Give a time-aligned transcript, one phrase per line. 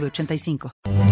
[0.00, 1.03] 3985.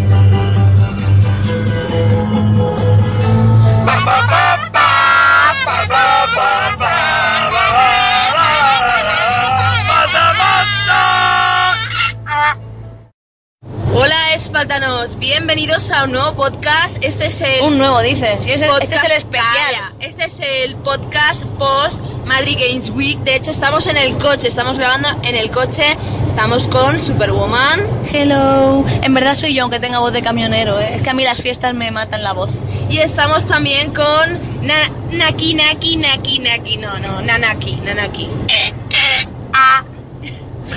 [14.45, 16.97] Espartanos, bienvenidos a un nuevo podcast.
[17.01, 19.53] Este es el Un nuevo dices, podcast- este es el especial.
[19.65, 23.17] Calla, Este es el podcast post Madrid Games Week.
[23.19, 25.97] De hecho, estamos en el coche, estamos grabando en el coche.
[26.27, 28.83] Estamos con Superwoman Hello.
[29.01, 30.91] En verdad soy yo, aunque tenga voz de camionero, ¿eh?
[30.95, 32.49] Es que a mí las fiestas me matan la voz.
[32.89, 36.77] y estamos también con Na- Naki Naki Naki Naki.
[36.77, 38.25] No, no, Nanaki, Nanaki.
[38.49, 39.83] Eh, eh, ah.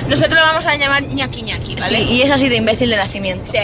[0.09, 1.97] Nosotros lo vamos a llamar Ñaki Ñaki, ¿vale?
[1.99, 3.51] Sí, y es así de imbécil de nacimiento.
[3.51, 3.59] Sí.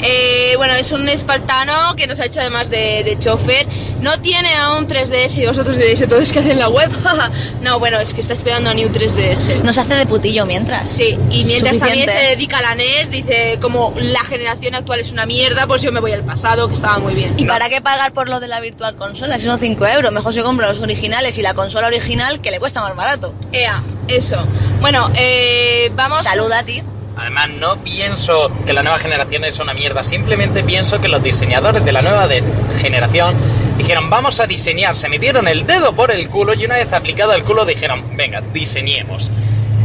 [0.00, 3.66] Eh, bueno, es un espartano que nos ha hecho además de, de chofer.
[4.00, 6.90] No tiene aún 3DS y vosotros diréis, entonces, ¿qué hace en la web?
[7.62, 9.62] no, bueno, es que está esperando a New 3DS.
[9.62, 10.88] Nos hace de putillo mientras.
[10.90, 15.10] Sí, y mientras también se dedica a la NES, dice como la generación actual es
[15.12, 17.34] una mierda, pues yo me voy al pasado, que estaba muy bien.
[17.36, 19.38] ¿Y para qué pagar por lo de la virtual consola?
[19.38, 22.60] Si son 5 euros, mejor se compra los originales y la consola original que le
[22.60, 23.34] cuesta más barato.
[23.52, 24.36] Ea, eso.
[24.80, 26.22] Bueno, eh, vamos...
[26.24, 26.84] Saluda, tío.
[27.16, 31.84] Además, no pienso que la nueva generación es una mierda, simplemente pienso que los diseñadores
[31.84, 32.44] de la nueva de-
[32.80, 33.34] generación
[33.78, 37.32] dijeron, vamos a diseñar, se metieron el dedo por el culo y una vez aplicado
[37.32, 39.30] el culo dijeron, venga, diseñemos.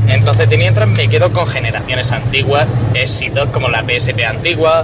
[0.08, 4.84] Entonces, de mientras me quedo con generaciones antiguas, éxitos como la PSP antigua,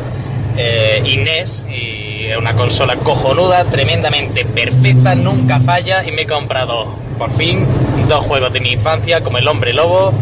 [0.56, 6.96] eh, y NES, y una consola cojonuda, tremendamente perfecta, nunca falla, y me he comprado,
[7.18, 7.66] por fin,
[8.08, 10.14] dos juegos de mi infancia, como El Hombre Lobo,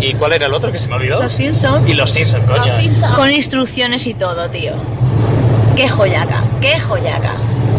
[0.00, 1.22] ¿y cuál era el otro que se me olvidó?
[1.22, 1.88] Los Simpsons.
[1.88, 2.72] Y los Simpsons, coño.
[3.16, 4.72] Con instrucciones y todo, tío.
[5.74, 7.34] Qué joyaca, qué joyaca.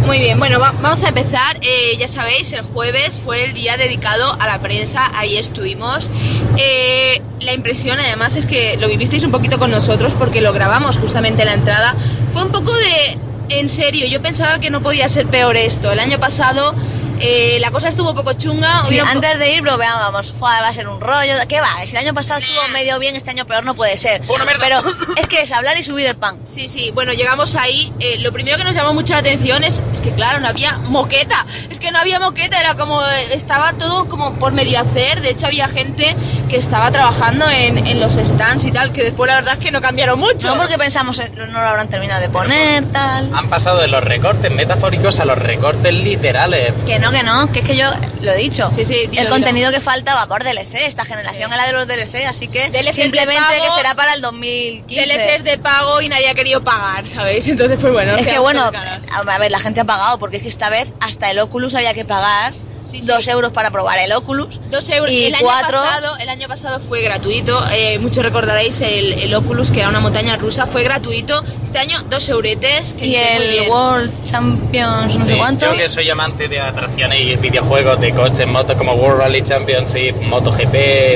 [0.07, 1.57] Muy bien, bueno, va- vamos a empezar.
[1.61, 6.11] Eh, ya sabéis, el jueves fue el día dedicado a la prensa, ahí estuvimos.
[6.55, 10.97] Eh, la impresión además es que lo vivisteis un poquito con nosotros porque lo grabamos
[10.97, 11.93] justamente la entrada.
[12.31, 13.17] Fue un poco de...
[13.49, 15.91] En serio, yo pensaba que no podía ser peor esto.
[15.91, 16.73] El año pasado
[17.19, 18.83] eh, la cosa estuvo un poco chunga.
[18.85, 21.33] Sí, antes de ir bromeábamos, "Fua, va a ser un rollo.
[21.47, 21.69] ¿Qué va?
[21.85, 24.21] Si el año pasado estuvo medio bien, este año peor no puede ser.
[24.27, 24.59] Una mierda.
[24.63, 24.81] Pero
[25.15, 26.39] es que es hablar y subir el pan.
[26.45, 27.91] Sí, sí, bueno, llegamos ahí.
[27.99, 30.77] eh, lo primero que nos llamó mucho la atención es, es que, claro, no había
[30.77, 31.45] moqueta.
[31.69, 33.03] Es que no había moqueta, era como.
[33.05, 35.21] eh, Estaba todo como por medio hacer.
[35.21, 36.15] De hecho, había gente
[36.49, 39.71] que estaba trabajando en, en los stands y tal, que después la verdad es que
[39.71, 40.47] no cambiaron mucho.
[40.49, 43.31] No porque pensamos eh, no lo habrán terminado de poner, tal.
[43.33, 46.73] Han pasado de los recortes metafóricos a los recortes literales.
[46.85, 47.89] Que no, que no, que es que yo
[48.21, 48.69] lo he dicho.
[48.69, 49.29] Sí, sí, dilo, el dilo.
[49.29, 50.85] contenido que falta va por DLC.
[50.85, 54.13] Esta generación es la de los DLC, así que DLCs simplemente pago, que será para
[54.13, 55.05] el 2015.
[55.05, 57.47] DLCs de pago y nadie ha querido pagar, ¿sabéis?
[57.47, 58.15] Entonces, pues bueno.
[58.15, 58.71] Es que bueno,
[59.11, 61.93] a ver, la gente ha pagado, porque es que esta vez hasta el Oculus había
[61.93, 62.53] que pagar
[62.87, 63.07] Sí, sí.
[63.07, 64.59] dos euros para probar el Oculus.
[64.71, 65.11] Dos euros.
[65.11, 65.77] Y el, año cuatro.
[65.77, 67.63] pasado, el año pasado fue gratuito.
[67.73, 71.43] eh, muchos recordaréis el, el Oculus, que era una montaña rusa, fue gratuito.
[71.61, 72.93] Este año, dos euretes.
[72.93, 73.69] Que Y el.
[73.69, 75.65] World Champions, no sé Sí, cuánto.
[75.65, 80.15] Yo que soy amante de atracciones y videojuegos de coches, motos como World Rally Championship,
[80.21, 80.75] MotoGP,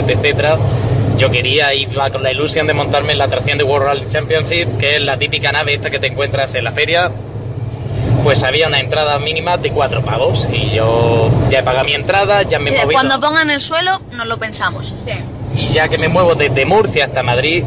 [0.10, 0.58] etcétera.
[1.18, 4.78] Yo quería ir con la ilusión de montarme en la atracción de World Rally Championship,
[4.80, 7.12] que es la típica nave esta que te encuentras en la feria.
[8.24, 12.44] Pues había una entrada mínima de cuatro pavos y yo ya he pagado mi entrada,
[12.44, 13.00] ya me he Dice, movido.
[13.00, 14.92] Cuando pongan el suelo, nos lo pensamos.
[14.96, 15.12] Sí.
[15.56, 17.64] Y ya que me muevo desde Murcia hasta Madrid,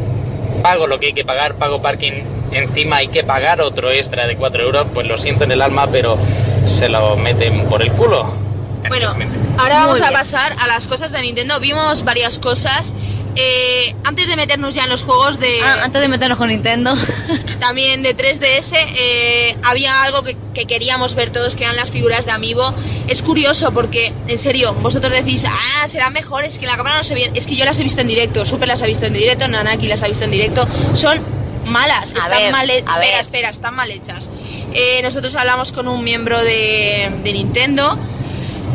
[0.63, 4.37] pago lo que hay que pagar, pago parking, encima hay que pagar otro extra de
[4.37, 6.17] 4 euros, pues lo siento en el alma, pero
[6.65, 8.45] se lo meten por el culo.
[8.87, 9.09] Bueno,
[9.57, 11.59] ahora vamos a pasar a las cosas de Nintendo.
[11.59, 12.93] Vimos varias cosas.
[13.37, 16.93] Eh, antes de meternos ya en los juegos de Ah, antes de meternos con Nintendo.
[17.59, 22.25] también de 3DS, eh, había algo que, que queríamos ver todos, que eran las figuras
[22.25, 22.73] de Amiibo.
[23.07, 26.97] Es curioso porque, en serio, vosotros decís, ah, será mejor, es que en la cámara
[26.97, 27.29] no se ve.
[27.33, 29.87] Es que yo las he visto en directo, Super las ha visto en directo, Nanaki
[29.87, 30.65] las ha visto en directo.
[30.93, 31.19] Son
[31.65, 33.19] malas, A están ver, mal he- a espera, ver.
[33.21, 34.29] espera, están mal hechas.
[34.73, 37.97] Eh, nosotros hablamos con un miembro de, de Nintendo,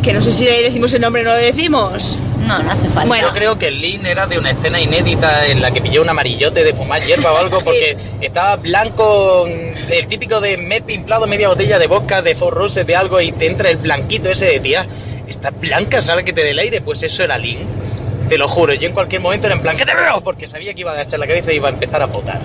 [0.02, 2.18] que no sé si decimos el nombre o no lo decimos.
[2.46, 3.04] No, no hace falta.
[3.06, 3.28] Bueno.
[3.28, 6.08] Yo creo que el link era de una escena inédita en la que pilló un
[6.08, 7.64] amarillote de fumar hierba o algo, Sí.
[7.64, 12.54] porque estaba blanco, el típico de me he pimplado media botella de vodka de Four
[12.54, 14.86] Roses de algo y te entra el blanquito ese de tía,
[15.28, 16.80] está blanca, ¿sabes que te dé el aire?
[16.80, 17.58] Pues eso era link.
[18.28, 20.20] Te lo juro, yo en cualquier momento era en plan, ¿qué te veo?
[20.20, 22.40] Porque sabía que iba a agachar la cabeza y iba a empezar a potar.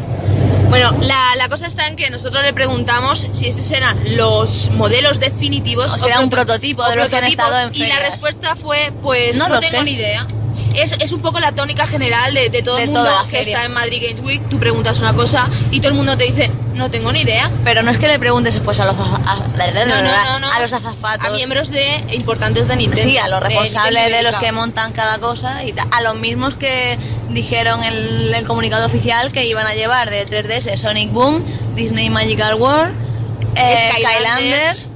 [0.70, 5.20] Bueno, la, la cosa está en que nosotros le preguntamos si esos eran los modelos
[5.20, 8.12] definitivos O será un prototipo o de los que han estado en Y la ferias.
[8.12, 9.84] respuesta fue, pues No no, lo tengo sé.
[9.84, 10.28] ni idea.
[10.82, 13.56] Es, es un poco la tónica general de, de todo De el mundo que feria.
[13.56, 14.50] está en Madrid Games Week.
[14.50, 17.50] Tú preguntas una cosa y todo el mundo te dice, no tengo ni idea.
[17.64, 19.36] Pero no es que le preguntes pues a los, a,
[19.86, 20.52] No, no, no, no.
[20.52, 21.28] a los azafatos.
[21.28, 23.10] A miembros de importantes de Nintendo.
[23.10, 26.16] Sí, a los de responsables de Nintendo los que montan cada cosa y a los
[26.16, 26.98] mismos que
[27.30, 31.44] dijeron en el comunicado oficial que iban a llevar de 3DS Sonic Boom,
[31.76, 32.94] Disney Magical World,
[33.56, 34.90] eh, Skylanders.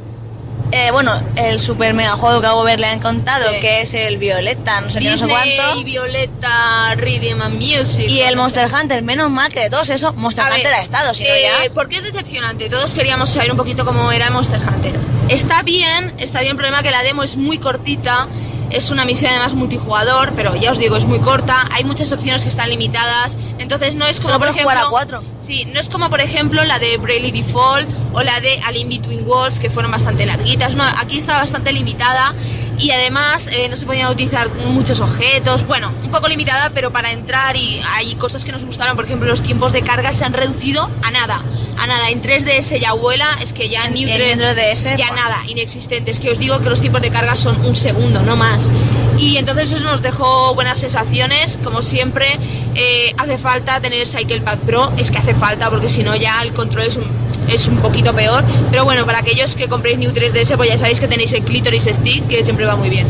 [0.71, 3.59] Eh, bueno, el super mega juego que a Gober le han contado, Sí.
[3.59, 5.83] que es el Violeta, no sé qué, no sé Disney, cuánto.
[5.83, 8.07] Violeta, Rhythm and Music.
[8.07, 8.75] Y el no Monster sé.
[8.75, 11.29] Hunter, menos mal que de todos esos, Monster A ver, Hunter ha estado, si no
[11.29, 11.73] eh, ya.
[11.73, 12.69] ¿Por qué es decepcionante?
[12.69, 14.93] Todos queríamos saber un poquito cómo era Monster Hunter.
[15.27, 18.27] Está bien, está bien, el problema que la demo es muy cortita.
[18.69, 21.67] Es una misión además multijugador, pero ya os digo, es muy corta.
[21.71, 23.37] Hay muchas opciones que están limitadas.
[23.57, 25.23] Entonces no es como Solo por puedes jugar a ejemplo- cuatro.
[25.39, 28.89] Sí, no es como por ejemplo la de Bravely Default o la de Al In
[28.89, 30.75] Between Walls, que fueron bastante larguitas.
[30.75, 32.33] No, aquí está bastante limitada
[32.79, 35.67] y además eh, no se podían utilizar muchos objetos.
[35.67, 38.95] Bueno, un poco limitada, pero para entrar y hay cosas que nos gustaron.
[38.95, 41.43] Por ejemplo, los tiempos de carga se han reducido a nada.
[41.77, 44.97] A nada, en 3DS ya vuela, es que ya en New En 3 New 3DS,
[44.97, 45.15] ya buah.
[45.15, 46.11] nada, inexistente.
[46.11, 48.71] Es que os digo que los tiempos de carga son un segundo, no más.
[49.17, 51.59] Y entonces eso nos dejó buenas sensaciones.
[51.63, 52.27] Como siempre,
[52.75, 54.93] eh, hace falta tener Cycle Pad Pro.
[54.97, 58.13] Es que hace falta porque si no ya el control es un, es un poquito
[58.13, 58.43] peor.
[58.71, 61.85] Pero bueno, para aquellos que compréis New 3DS, pues ya sabéis que tenéis el Clitoris
[61.85, 63.07] Stick, que siempre va muy bien.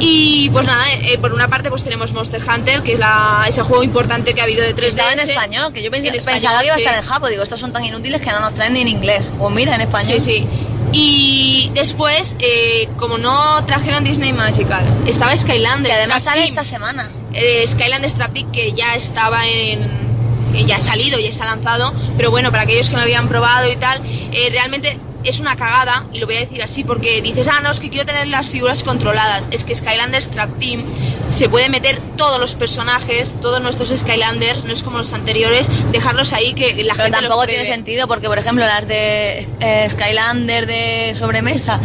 [0.00, 3.62] Y pues nada, eh, por una parte pues tenemos Monster Hunter, que es la, ese
[3.62, 4.86] juego importante que ha habido de 3DS.
[4.86, 7.28] Estaba en español, que yo pensé- En pensaba español, que iba a estar en japo.
[7.28, 9.30] Digo, estos son tan inútiles que no nos traen ni en inglés.
[9.38, 10.20] Pues mira, en español.
[10.20, 10.46] Sí, sí.
[10.94, 15.88] Y después, eh, como no trajeron Disney Magical, estaba Skylanders.
[15.88, 16.58] Que además Trap sale Team.
[16.58, 17.10] esta semana.
[17.32, 20.11] Eh, Skylanders Trap Team, que ya estaba en.
[20.54, 23.04] Eh, ya ha salido, ya se ha lanzado, pero bueno, para aquellos que no lo
[23.04, 24.00] habían probado y tal,
[24.32, 27.70] eh, realmente es una cagada, y lo voy a decir así porque dices, ah, no,
[27.70, 29.48] es que quiero tener las figuras controladas.
[29.50, 30.82] Es que Skylanders Trap Team
[31.28, 36.32] se puede meter todos los personajes, todos nuestros Skylanders, no es como los anteriores, dejarlos
[36.32, 39.86] ahí que la Pero gente los tampoco tiene sentido porque, por ejemplo, las de eh,
[39.88, 41.80] Skylander de sobremesa,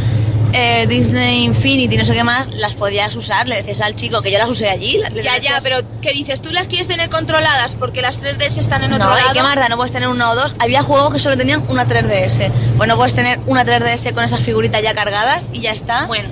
[0.54, 3.48] eh, Disney Infinity, no sé qué más, las podías usar.
[3.48, 5.00] Le decías al chico que yo las usé allí.
[5.14, 6.42] le Ya, ya, pero ¿qué dices?
[6.42, 9.30] ¿Tú las quieres tener controladas porque las 3DS están en otro No, lado?
[9.30, 9.70] ¿y qué más da?
[9.70, 10.56] No puedes tener una o dos.
[10.60, 12.52] Había juegos que solo tenían una 3DS.
[12.78, 16.06] Pues no puedes tener una 3DS con esas figuritas ya cargadas y ya está.
[16.08, 16.30] Bueno,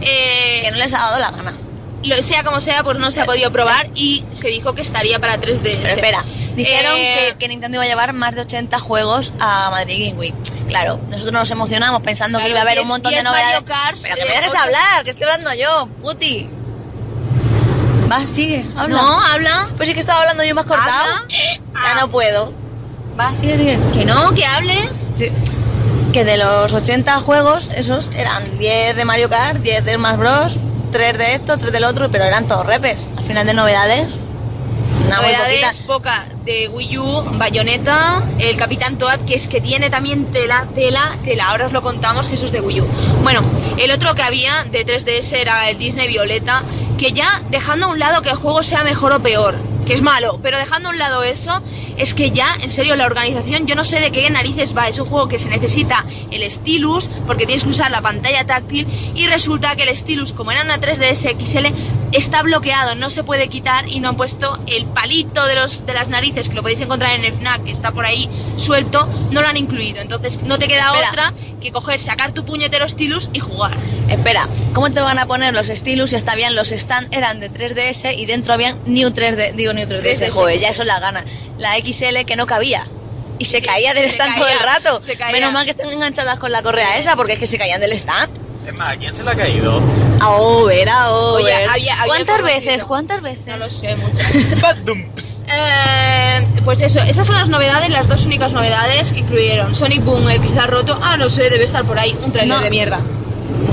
[0.00, 1.54] que eh, no les ha dado la gana.
[2.04, 5.18] lo sea como sea, pues no se ha podido probar y se dijo que estaría
[5.20, 5.60] para 3DS.
[5.62, 6.24] Pero espera,
[6.56, 10.18] dijeron Eh, que, que Nintendo iba a llevar más de 80 juegos a Madrid Game
[10.18, 10.34] Week.
[10.68, 13.62] Claro, nosotros nos emocionamos pensando que iba a haber diez- un montón de novedades.
[13.62, 16.48] Karts, pero que me dejes hablar, que estoy hablando yo, puti.
[18.10, 18.96] Va, sigue, habla.
[18.96, 19.68] No, habla.
[19.76, 21.26] Pues sí que estaba hablando yo más cortado.
[21.28, 22.52] Ya no puedo.
[23.18, 23.78] Va, sigue, sigue.
[23.92, 25.08] Que no, que hables.
[25.14, 25.30] Sí.
[26.12, 30.56] Que de los 80 juegos, esos eran 10 de Mario Kart, 10 de Smash Bros,
[30.90, 32.98] 3 de esto, 3 del otro, pero eran todos repes.
[33.16, 34.08] Al final de novedades,
[35.08, 35.80] Novedades poquitas.
[35.80, 41.18] poca de Wii U, Bayonetta, el Capitán Toad, que es que tiene también tela, tela,
[41.24, 41.50] tela.
[41.50, 42.86] Ahora os lo contamos que eso es de Wii U.
[43.22, 43.42] Bueno,
[43.76, 46.62] el otro que había de 3DS era el Disney Violeta,
[46.98, 49.58] que ya dejando a un lado que el juego sea mejor o peor,
[49.92, 51.60] que es malo, pero dejando a un lado eso,
[51.98, 54.88] es que ya, en serio, la organización, yo no sé de qué narices va.
[54.88, 58.88] Es un juego que se necesita el stylus, porque tienes que usar la pantalla táctil,
[59.14, 61.66] y resulta que el stylus, como era una 3DS XL,
[62.12, 65.92] está bloqueado, no se puede quitar y no han puesto el palito de, los, de
[65.92, 69.42] las narices, que lo podéis encontrar en el FNAC, que está por ahí suelto, no
[69.42, 70.00] lo han incluido.
[70.00, 71.10] Entonces no te queda Espera.
[71.10, 73.76] otra que coger, sacar tu puñetero stylus y jugar.
[74.08, 77.50] Espera, ¿cómo te van a poner los stylus si hasta bien los stand eran de
[77.50, 80.30] 3DS y dentro habían New 3D, digo New 3DS, 3DS.
[80.30, 81.24] joder, ya eso la gana.
[81.58, 82.86] La XL que no cabía.
[83.38, 85.00] Y se Sí, caía del se stand caía, todo el rato.
[85.32, 87.92] Menos mal que están enganchadas con la correa esa, porque es que se caían del
[87.92, 88.30] stand.
[88.66, 89.80] Es más, ¿a quién se le ha caído?
[90.20, 91.44] A over, a over.
[91.44, 92.84] Oye, había- había ¿Cuántas veces?
[92.84, 93.46] ¿Cuántas veces?
[93.48, 94.30] No lo sé, muchas.
[95.54, 100.28] Eh, pues eso, esas son las novedades, las dos únicas novedades que incluyeron Sonic Boom,
[100.28, 100.98] el cristal roto.
[101.02, 102.62] Ah, no sé, debe estar por ahí, un trailer No.
[102.62, 103.00] de mierda.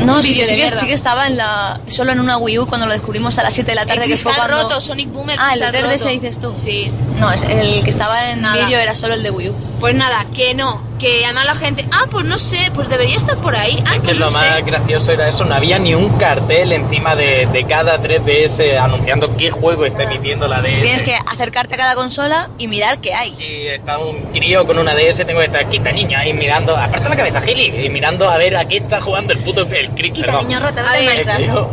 [0.06, 2.88] No, sí, sí que, sí que estaba en la, solo en una Wii U cuando
[2.88, 4.63] lo descubrimos a las 7 de la tarde, el que fue cuando...
[4.63, 6.10] roto, Sonic Boom, el Ah, el de cristal 3DS roto.
[6.10, 6.53] dices tú.
[6.56, 6.91] Sí.
[7.20, 8.65] No, es el que estaba en Nada.
[8.65, 9.53] vídeo era solo el de Wii U.
[9.79, 13.38] Pues nada, que no, que además la gente, ah, pues no sé, pues debería estar
[13.38, 13.82] por ahí.
[13.86, 17.15] Ah, Es que pues lo más gracioso era eso, no había ni un cartel encima
[17.15, 20.82] de, de cada 3DS anunciando qué juego está emitiendo la DS.
[20.82, 23.36] Tienes que acercarte a cada consola y mirar qué hay.
[23.39, 27.10] Y está un crío con una DS, tengo que estar quita niño ahí mirando, aparta
[27.10, 30.13] la cabeza, Gili, y mirando a ver a qué está jugando el puto el crick.
[30.13, 31.27] Quita, niño rata, A ver.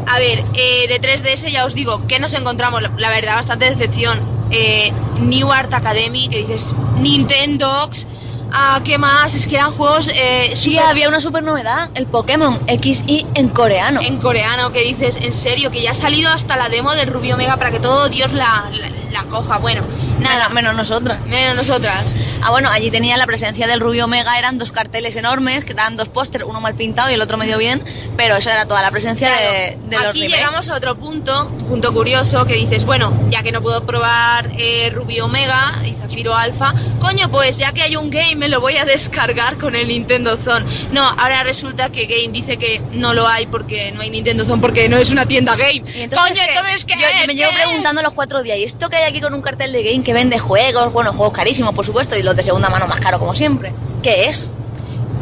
[0.07, 3.69] A ver, eh, de 3DS ya os digo que nos encontramos, la, la verdad, bastante
[3.69, 4.21] decepción.
[4.53, 8.07] eh, New Art Academy, que dices Nintendox,
[8.53, 9.35] ah, ¿qué más?
[9.35, 13.49] Es que eran juegos eh, Sí, súper- había una super novedad, el Pokémon XY en
[13.49, 14.01] coreano.
[14.03, 17.35] en coreano, que dices, en serio, que ya ha salido hasta la demo del Rubio
[17.35, 19.59] Omega para que todo Dios la, la, la coja.
[19.59, 19.83] Bueno,
[20.21, 21.25] nada, Menos, nosotras.
[21.27, 22.17] menos nosotras.
[22.43, 25.97] Ah, bueno, allí tenía la presencia del Rubio Omega, eran dos carteles enormes, que daban
[25.97, 27.83] dos pósters, uno mal pintado y el otro medio bien,
[28.17, 31.67] pero eso era toda la presencia de, de los Aquí llegamos a otro punto, un
[31.67, 36.37] punto curioso, que dices, bueno, ya que no puedo probar eh, Rubio Omega y Zafiro
[36.37, 39.89] Alpha, coño, pues ya que hay un game me lo voy a descargar con el
[39.89, 40.65] Nintendo Zone.
[40.93, 44.61] No, ahora resulta que Game dice que no lo hay porque no hay Nintendo Zone,
[44.61, 45.83] porque no es una tienda game.
[45.95, 46.53] Y entonces, coño, ¿qué?
[46.53, 49.35] entonces ¿qué yo, me llevo preguntando los cuatro días, ¿y esto que hay aquí con
[49.35, 50.93] un cartel de game que vende juegos?
[50.93, 53.75] Bueno, juegos carísimos, por supuesto, y los de segunda mano más caro como siempre.
[54.03, 54.49] ¿Qué es?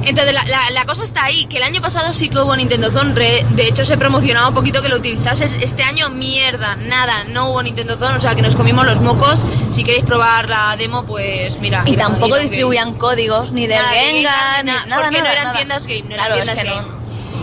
[0.05, 2.91] Entonces la, la- la cosa está ahí, que el año pasado sí que hubo Nintendo
[2.91, 7.25] Zone, re- de hecho se promocionaba un poquito que lo utilizases, este año mierda, nada,
[7.25, 10.77] no hubo Nintendo Zone, o sea que nos comimos los mocos, si queréis probar la
[10.77, 11.85] demo pues mira.
[11.87, 15.57] Y tampoco distribuían códigos, ni de Gengar, ni nada, nada, porque no nada, eran nada.
[15.57, 16.87] tiendas game, no eran Claro, es tiendas que game.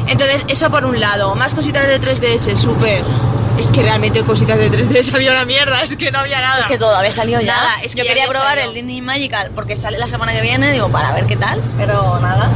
[0.03, 0.07] no.
[0.11, 3.03] Entonces, eso por un lado, más cositas de 3DS, súper.
[3.57, 6.61] Es que realmente cositas de 3DS había una mierda, es que no había nada.
[6.61, 7.53] Es que todo había salido ya.
[7.55, 8.69] Nada, es que Yo quería probar salido.
[8.69, 12.19] el Disney Magical porque sale la semana que viene, digo, para ver qué tal, pero
[12.19, 12.49] nada.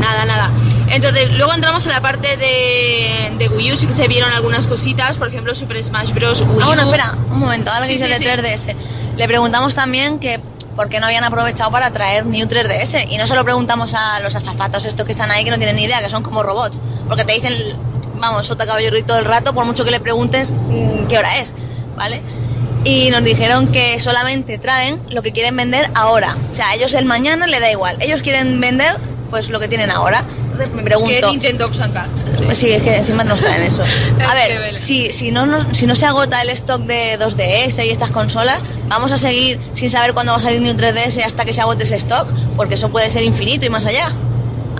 [0.00, 0.50] Nada, nada.
[0.88, 4.66] Entonces, luego entramos en la parte de, de Wii U, sí que se vieron algunas
[4.66, 6.40] cositas, por ejemplo, Super Smash Bros.
[6.40, 6.92] Wii Ah, bueno, U.
[6.92, 8.76] espera, un momento, ahora que Sí, dice sí, de 3DS.
[9.16, 10.40] Le preguntamos también que
[10.74, 13.06] por qué no habían aprovechado para traer New 3DS.
[13.08, 15.76] Y no se lo preguntamos a los azafatos estos que están ahí que no tienen
[15.76, 16.80] ni idea, que son como robots.
[17.06, 17.54] Porque te dicen,
[18.20, 21.38] vamos, sota caballo y todo el rato, por mucho que le preguntes mm, qué hora
[21.38, 21.52] es,
[21.96, 22.22] ¿vale?
[22.84, 26.36] Y nos dijeron que solamente traen lo que quieren vender ahora.
[26.50, 27.96] O sea, a ellos el mañana le da igual.
[28.00, 28.96] Ellos quieren vender
[29.28, 30.24] pues lo que tienen ahora.
[30.44, 31.14] Entonces me pregunto...
[31.14, 32.24] Que Nintendo Sun Cards.
[32.44, 33.84] Pues sí, es que encima nos traen eso.
[34.28, 38.10] A ver, si, si, no, si no se agota el stock de 2DS y estas
[38.10, 41.52] consolas, vamos a seguir sin saber cuándo va a salir ni un 3DS hasta que
[41.52, 44.12] se agote ese stock, porque eso puede ser infinito y más allá.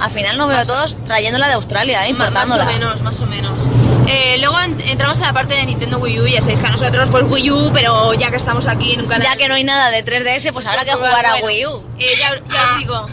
[0.01, 2.13] Al final nos veo a todos trayéndola de Australia, ¿eh?
[2.13, 2.65] Ma- Más importándola.
[2.65, 3.69] o menos, más o menos.
[4.07, 6.71] Eh, luego en- entramos en la parte de Nintendo Wii U, ya sabéis que a
[6.71, 9.23] nosotros pues Wii U, pero ya que estamos aquí en un canal...
[9.27, 11.83] Ya que no hay nada de 3DS, pues habrá que jugar a Bueno, Wii U.
[11.99, 13.07] eh, ya, ya os digo,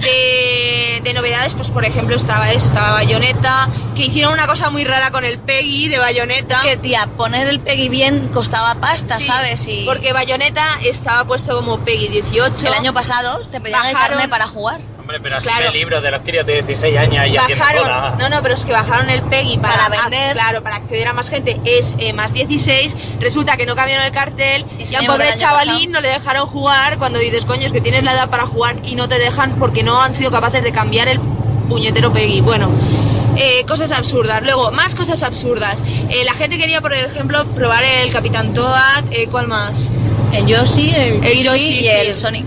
[0.00, 4.84] de, de novedades, pues por ejemplo estaba eso, estaba Bayonetta, que hicieron una cosa muy
[4.84, 6.60] rara con el Peggy de Bayonetta.
[6.62, 9.66] Que tía, poner el Peggy bien costaba pasta, Sí, ¿sabes?
[9.66, 12.66] Y Porque Bayonetta estaba puesto como Peggy 18.
[12.68, 14.80] el año pasado te pedían el Bajaron- carnet para jugar.
[15.06, 15.66] Hombre, pero así Claro.
[15.70, 17.80] de libros de los críos de 16 años y haciendo cola.
[17.96, 20.30] bajaron, no, no, pero es que bajaron el PEGI para, Para vender.
[20.30, 22.96] a- claro, para acceder a más gente es eh, más 16.
[23.20, 25.90] Resulta que no cambiaron el cartel y al pobre chavalín pasado.
[25.92, 28.96] no le dejaron jugar cuando dices, coño, es que tienes la edad para jugar y
[28.96, 31.20] no te dejan porque no han sido capaces de cambiar el
[31.68, 32.40] puñetero PEGI.
[32.40, 32.68] Bueno.
[33.36, 34.42] eh, cosas absurdas.
[34.42, 35.84] Luego, más cosas absurdas.
[36.08, 39.04] Eh, la gente quería, por ejemplo, probar el Capitán Toad.
[39.12, 39.90] eh, ¿Cuál más?
[40.32, 41.88] El Yoshi, el, El Yoshi, y sí.
[41.88, 42.46] el Sonic.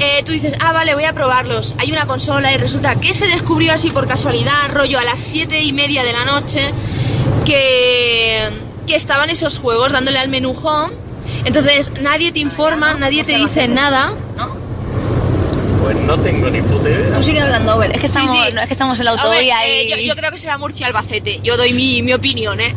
[0.00, 1.74] Eh, tú dices, ah, vale, voy a probarlos.
[1.78, 5.60] Hay una consola y resulta que se descubrió así por casualidad, rollo a las siete
[5.62, 6.72] y media de la noche,
[7.44, 8.48] que,
[8.86, 10.94] que estaban esos juegos dándole al menú home.
[11.44, 14.12] Entonces nadie te informa, nadie te dice nada.
[14.36, 14.56] ¿No?
[15.82, 17.14] Pues no tengo ni puta idea.
[17.14, 17.90] Tú sigue hablando, Over.
[17.92, 18.52] Es que Sí, estamos, sí.
[18.52, 19.90] no, es que estamos en la Hombre, autovía eh, y...
[19.90, 21.40] yo, yo creo que será Murcia Albacete.
[21.42, 22.74] Yo doy mi, mi opinión, ¿eh?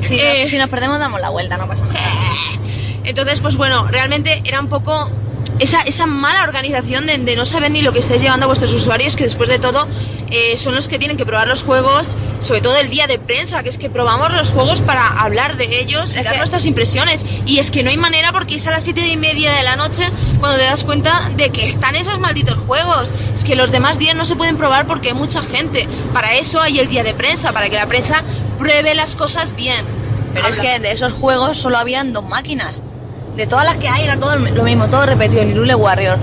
[0.00, 1.98] Si, eh, nos, si nos perdemos damos la vuelta, no pasa nada.
[3.04, 5.10] Entonces, pues bueno, realmente era un poco
[5.58, 8.72] esa, esa mala organización de, de no saber ni lo que estáis llevando a vuestros
[8.72, 9.86] usuarios, que después de todo
[10.30, 13.62] eh, son los que tienen que probar los juegos, sobre todo el día de prensa,
[13.62, 16.66] que es que probamos los juegos para hablar de ellos y Es dar que- nuestras
[16.66, 17.24] impresiones.
[17.46, 19.76] Y es que no hay manera porque es a las siete y media de la
[19.76, 20.08] noche
[20.40, 23.12] cuando te das cuenta de que están esos malditos juegos.
[23.34, 25.86] Es que los demás días no se pueden probar porque hay mucha gente.
[26.12, 28.22] Para eso hay el día de prensa, para que la prensa
[28.58, 29.84] pruebe las cosas bien.
[30.32, 32.82] Pero es que de esos juegos solo habían dos máquinas.
[33.36, 35.42] De todas las que hay era todo lo mismo, todo repetido.
[35.42, 36.18] El Irule Warrior,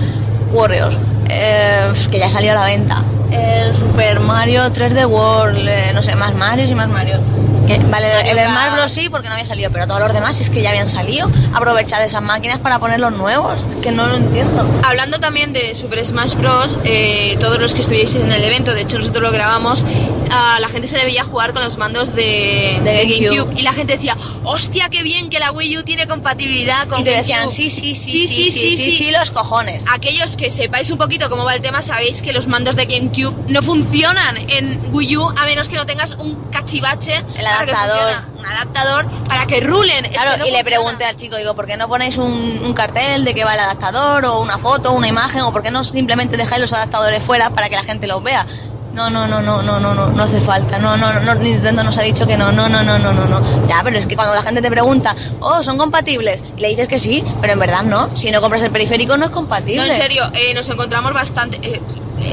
[0.52, 0.96] Warriors,
[1.28, 3.04] eh, que ya salió a la venta.
[3.30, 7.18] El Super Mario 3D World, eh, no sé, más Marios y más Mario.
[7.66, 8.74] Que, vale, el Kart.
[8.74, 11.30] Bros sí, porque no había salido, pero todos los demás es que ya habían salido.
[11.54, 14.68] Aprovechad esas máquinas para poner los nuevos, es que no lo entiendo.
[14.84, 18.82] Hablando también de Super Smash Bros, eh, todos los que estuviese en el evento, de
[18.82, 19.84] hecho nosotros lo grabamos,
[20.30, 23.36] a la gente se le veía jugar con los mandos de, De de GameCube.
[23.36, 27.00] GameCube y la gente decía, hostia, qué bien que la Wii U tiene compatibilidad con
[27.00, 27.28] Y te GameCube".
[27.28, 29.84] decían, sí, sí, sí, sí, sí, sí, sí, los cojones.
[29.92, 33.34] Aquellos que sepáis un poquito cómo va el tema, sabéis que los mandos de GameCube
[33.48, 37.16] no funcionan en Wii U a menos que no tengas un cachivache.
[37.16, 38.14] El para que adaptador.
[38.38, 40.04] Un adaptador para que rulen.
[40.06, 42.60] Es Claro, que no y le pregunté al chico, digo, ¿por qué no ponéis un,
[42.64, 45.70] un cartel de que va el adaptador o una foto, una imagen, o por qué
[45.70, 48.46] no simplemente dejáis los adaptadores fuera para que la gente los vea?
[48.92, 50.78] No, no, no, no, no, no, no, no hace falta.
[50.78, 53.66] No, no, no, Nintendo nos ha dicho que no, no, no, no, no, no, no.
[53.66, 56.42] Ya, pero es que cuando la gente te pregunta, oh, ¿son compatibles?
[56.58, 58.14] Y le dices que sí, pero en verdad no.
[58.16, 59.86] Si no compras el periférico no es compatible.
[59.86, 61.58] No, en serio, eh, nos encontramos bastante...
[61.62, 61.80] eh,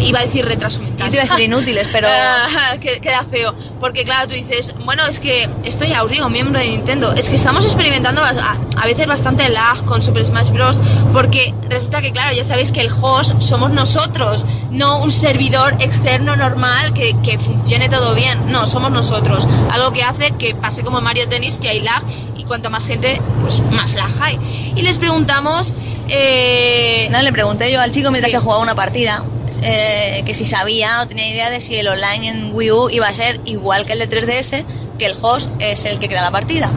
[0.01, 1.07] iba a decir retraso mental.
[1.07, 2.07] Yo te iba a decir inútiles, pero...
[2.61, 3.53] Ah, que- queda feo.
[3.79, 7.29] Porque claro, tú dices, bueno, es que esto ya os digo, miembro de Nintendo, es
[7.29, 10.81] que estamos experimentando a, a veces bastante lag con Super Smash Bros.
[11.13, 16.35] Porque resulta que, claro, ya sabéis que el host somos nosotros, no un servidor externo
[16.35, 18.51] normal que, que funcione todo bien.
[18.51, 19.47] No, somos nosotros.
[19.71, 22.03] Algo que hace que pase como Mario Tennis, que hay lag
[22.37, 24.39] y cuanto más gente, pues más lag hay.
[24.75, 25.75] Y les preguntamos...
[26.07, 28.37] eh, No, le pregunté yo al chico mientras Sí.
[28.37, 29.23] que jugaba una partida
[29.61, 33.07] eh, que si sabía o tenía idea de si el online en Wii U iba
[33.07, 34.63] a ser igual que el de 3DS,
[34.97, 36.71] que el host es el que crea la partida.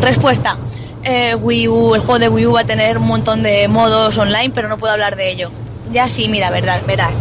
[0.00, 0.58] Respuesta.
[1.04, 4.16] eh, Wii U, el juego de Wii U va a tener un montón de modos
[4.18, 5.50] online, pero no puedo hablar de ello.
[5.90, 7.16] Ya sí, mira, verdad, verás.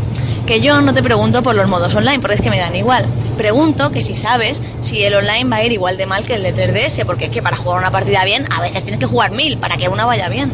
[0.46, 3.06] Que yo no te pregunto por los modos online, porque es que me dan igual.
[3.38, 6.44] Pregunto que si sabes si el online va a ir igual de mal que el
[6.44, 9.32] de 3DS, porque es que para jugar una partida bien, a veces tienes que jugar
[9.32, 10.52] mil para que una vaya bien.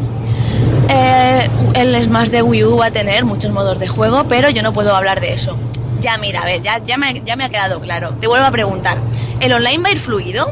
[0.88, 4.62] Eh, el Smash de Wii U va a tener muchos modos de juego, pero yo
[4.62, 5.56] no puedo hablar de eso.
[6.00, 8.10] Ya mira, a ver, ya, ya, me, ya me ha quedado claro.
[8.20, 8.98] Te vuelvo a preguntar,
[9.40, 10.50] ¿el online va a ir fluido?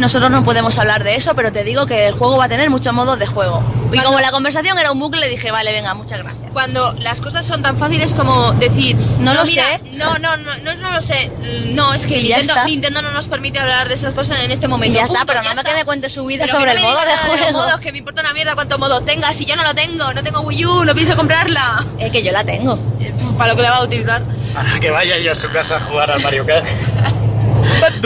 [0.00, 2.70] Nosotros no podemos hablar de eso, pero te digo que el juego va a tener
[2.70, 3.62] muchos modos de juego.
[3.86, 6.40] Y Cuando- como la conversación era un bucle, le dije, vale, venga, muchas gracias.
[6.52, 9.80] cuando las cosas son tan fáciles como decir No lo mira, sé".
[9.92, 11.30] no no no no no lo sé
[11.66, 12.54] no es que Nintendo.
[12.66, 15.26] Nintendo no nos permite hablar de esas cosas en este Y momento ya está, Punto,
[15.32, 15.70] pero ya no me está.
[15.70, 17.58] que me cuente su vida Pero sobre el modo de digas nada los juego.
[17.60, 20.22] modos, que me importa una mierda cuántos modos tengas si yo no lo tengo no
[20.24, 22.78] tengo Wii U no pienso comprarla Eh, que yo la tengo.
[22.98, 24.22] Eh, para lo que la va a utilizar
[24.54, 26.66] Para que vaya yo a su casa a jugar al Mario Kart.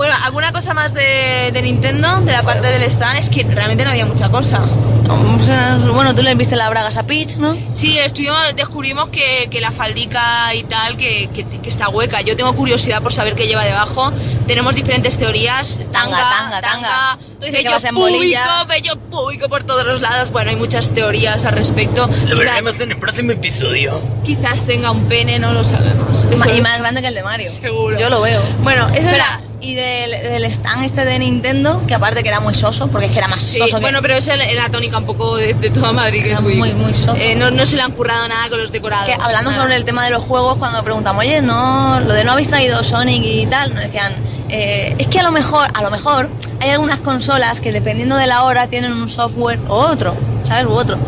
[0.00, 3.84] Bueno alguna cosa más de, de Nintendo de la parte del stand es que realmente
[3.84, 4.60] no había mucha cosa
[5.92, 7.54] Bueno, tú le viste las bragas a Peach, ¿no?
[7.74, 12.22] Sí, estuvimos, descubrimos que, que la faldica y tal, que, que- que está hueca.
[12.22, 14.10] Yo tengo curiosidad por saber qué lleva debajo.
[14.46, 15.80] Tenemos diferentes teorías.
[15.92, 17.18] Tanga, tanga, tanga.
[17.38, 18.44] Tú dices que vello vas en bolilla.
[18.44, 20.30] púbico, vello púbico por todos los lados.
[20.30, 22.06] Bueno, hay muchas teorías al respecto.
[22.06, 24.00] Lo Quizá- veremos en el próximo episodio.
[24.24, 26.24] quizás tenga un pene, no lo sabemos.
[26.30, 27.50] Eso y es- más grande que el de Mario.
[27.60, 27.98] Seguro.
[27.98, 28.40] Yo lo veo.
[28.62, 29.40] Bueno, eso Espera, era...
[29.60, 33.12] y del, del stand este de Nintendo, que aparte que era muy soso, porque es
[33.12, 33.82] que era más Sí, soso que...
[33.82, 36.42] bueno, pero esa es la tónica un poco de, de toda Madrid, que Era es
[36.42, 37.14] muy, muy, muy soso.
[37.16, 39.06] Eh, no, no se le han currado nada con los decorados.
[39.06, 39.62] que hablando nada.
[39.62, 42.82] sobre el tema de los juegos, cuando preguntamos, oye, no, lo de no habéis traído
[42.82, 44.14] Sonic y tal, nos decían,
[44.48, 46.28] eh, es que a lo mejor, a lo mejor,
[46.60, 50.64] hay algunas consolas que dependiendo de la hora tienen un software o otro, ¿sabes?
[50.66, 50.98] U otro.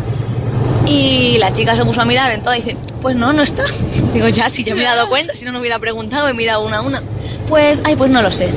[0.87, 3.63] Y la chica se puso a mirar en todo y dice, pues no, no está.
[4.13, 6.61] Digo, ya, si yo me he dado cuenta, si no, no hubiera preguntado, he mirado
[6.65, 7.01] una a una.
[7.47, 8.49] Pues, ay, pues no lo sé.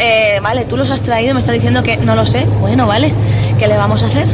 [0.00, 2.44] Eh, vale, tú los has traído, me está diciendo que no lo sé.
[2.60, 3.12] Bueno, vale,
[3.58, 4.26] ¿qué le vamos a hacer?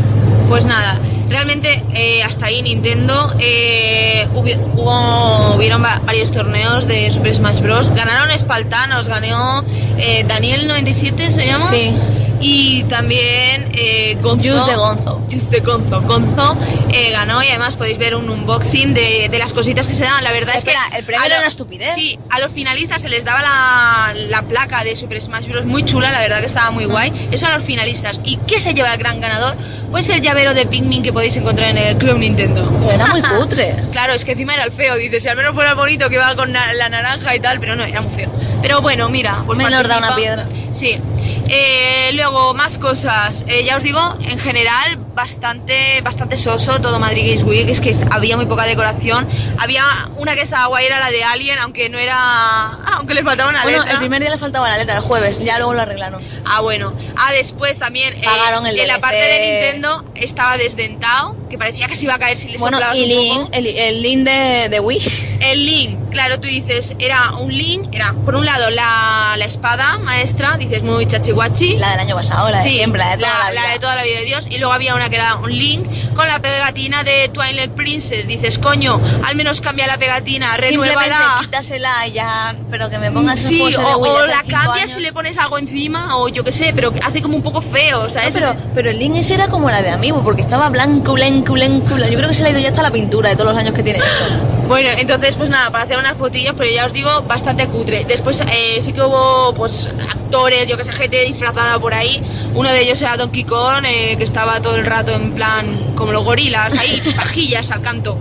[0.49, 0.99] Pues nada,
[1.31, 7.61] realmente eh, hasta ahí Nintendo eh, hubi- hubo, hubieron va- varios torneos de Super Smash
[7.61, 7.89] Bros.
[7.95, 9.65] Ganaron espaltanos, ganó
[9.97, 11.67] eh, Daniel97 se llama.
[11.67, 11.95] Sí.
[12.41, 14.51] Y también eh, Gonzo.
[14.51, 15.21] Juice de Gonzo.
[15.31, 16.03] Juice de Gonzo.
[16.03, 16.57] Gonzo
[16.93, 20.23] eh, ganó y además podéis ver un unboxing de, de las cositas que se dan.
[20.23, 20.99] La verdad Espera, es que.
[20.99, 21.95] el premio a era una estupidez.
[21.95, 25.65] Sí, a los finalistas se les daba la, la placa de Super Smash Bros.
[25.65, 27.13] muy chula, la verdad que estaba muy guay.
[27.31, 28.21] Eso a los finalistas.
[28.25, 29.57] ¿Y qué se lleva el gran ganador?
[29.91, 32.71] Pues el llavero de Pikmin que podéis encontrar en el Club Nintendo.
[32.81, 33.77] Pero era muy cutre.
[33.93, 36.35] Claro, es que encima era el feo, dices, si al menos fuera bonito que va
[36.35, 38.31] con na- la naranja y tal, pero no, era muy feo.
[38.61, 40.47] Pero bueno, mira, pues Menos da una piedra.
[40.73, 40.99] Sí.
[41.49, 43.45] Eh, luego, más cosas.
[43.49, 47.69] Eh, ya os digo, en general, bastante bastante soso todo Madrid Games Week.
[47.69, 49.29] Es que había muy poca decoración.
[49.59, 49.85] Había
[50.17, 52.17] una que estaba guay, era la de Alien, aunque no era...
[52.17, 53.93] ah, aunque le faltaba una Bueno, letra.
[53.93, 56.23] el primer día le faltaba la letra, el jueves, ya luego lo arreglaron.
[56.45, 56.93] Ah, bueno.
[57.17, 58.15] Ah, después también...
[58.15, 62.15] eh, Pagaron el en la parte de Nintendo estaba desdentado, que parecía que se iba
[62.15, 63.51] a caer si le Bueno, soplabas y un Link, poco.
[63.53, 65.03] el, el Link de, de Wii.
[65.41, 69.97] El link, claro, tú dices, era un link, era por un lado la, la espada
[69.99, 71.79] maestra, dices muy chachihuachi.
[71.79, 73.73] La del año pasado, la de Sí, siempre, la de toda la, vida.
[73.73, 74.47] de toda la vida de Dios.
[74.51, 78.27] Y luego había una que era un link con la pegatina de Twilight Princess.
[78.27, 81.39] Dices, coño, al menos cambia la pegatina, renuévala.
[81.41, 84.97] quítasela ya, pero que me pongas Sí, un o, de o la cambias años.
[84.99, 88.05] y le pones algo encima, o yo qué sé, pero hace como un poco feo,
[88.05, 88.35] No, ¿sabes?
[88.35, 91.55] pero, pero el Link ese era como la de Amiibo, porque estaba blanco, blanco.
[91.55, 91.97] blanco.
[91.97, 93.75] Yo creo que se le ha ido ya hasta la pintura de todos los años
[93.75, 94.25] que tiene eso.
[94.69, 98.05] Bueno, entonces pues nada, para hacer unas fotillas, pero ya os digo, bastante cutre.
[98.07, 102.23] Después eh, sí que hubo pues actores, yo que sé, gente disfrazada por ahí.
[102.55, 106.13] Uno de ellos era Donkey Kong, eh, que estaba todo el rato en plan como
[106.13, 108.19] los gorilas, ahí, pajillas al canto.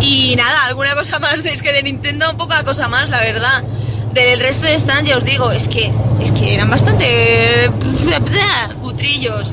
[0.00, 3.62] Y nada, alguna cosa más, es que de Nintendo poca cosa más, la verdad.
[4.12, 7.70] Del resto de stands ya os digo, es que, es que eran bastante
[8.80, 9.52] cutrillos.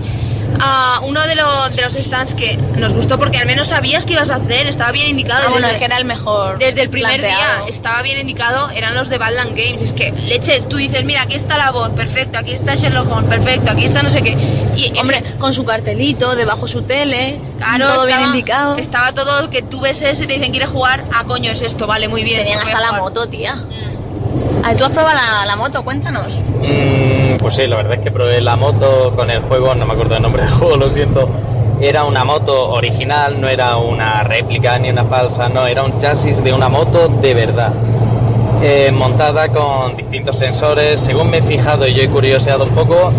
[0.59, 4.13] A uno de los, de los stands que nos gustó porque al menos sabías qué
[4.13, 5.43] ibas a hacer, estaba bien indicado.
[5.47, 6.57] Ah, bueno, desde- es que era el mejor.
[6.57, 7.65] Desde el primer planteado.
[7.65, 9.81] día estaba bien indicado, eran los de Badland Games.
[9.81, 13.29] Es que leches, tú dices, mira, aquí está la voz, perfecto, aquí está Sherlock Holmes,
[13.29, 14.31] perfecto, aquí está no sé qué.
[14.75, 18.77] Y Hombre, con su cartelito, debajo su tele, claro, todo bien indicado.
[18.77, 21.05] Estaba todo que tú ves eso y te dicen, ¿quieres jugar?
[21.13, 22.39] Ah, coño, es esto, vale, muy bien.
[22.39, 23.01] Tenían hasta la jugar".
[23.01, 23.55] moto, tía.
[24.63, 25.83] Ah, ¿Tú has probado la, la moto?
[25.83, 26.33] Cuéntanos.
[26.67, 29.93] Mm, pues sí, la verdad es que probé la moto con el juego, no me
[29.93, 31.29] acuerdo el nombre del juego, lo siento.
[31.81, 36.43] Era una moto original, no era una réplica ni una falsa, no, era un chasis
[36.43, 37.73] de una moto de verdad.
[38.63, 43.11] Eh, montada con distintos sensores, según me he fijado y yo he curioseado un poco,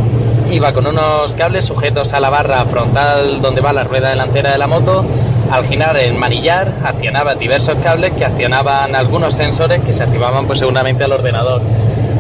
[0.51, 4.59] iba con unos cables sujetos a la barra frontal donde va la rueda delantera de
[4.59, 5.05] la moto.
[5.51, 10.59] Al girar el manillar accionaba diversos cables que accionaban algunos sensores que se activaban pues
[10.59, 11.61] seguramente al ordenador.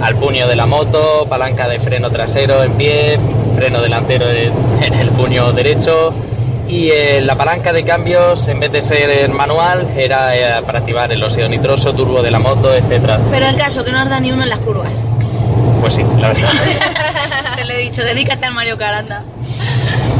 [0.02, 3.18] Al puño de la moto, palanca de freno trasero en pie,
[3.54, 6.12] freno delantero en el puño derecho
[6.68, 11.12] y eh, la palanca de cambios en vez de ser manual era eh, para activar
[11.12, 13.20] el óxido nitroso, turbo de la moto, etcétera.
[13.30, 14.90] Pero el caso que no has dado ni uno en las curvas.
[15.80, 16.48] Pues sí, la verdad.
[17.56, 19.24] Te lo he dicho, dedícate al Mario Kart, anda.